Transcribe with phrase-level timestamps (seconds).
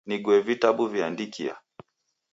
[0.09, 1.55] Nigue vitabu veandikia.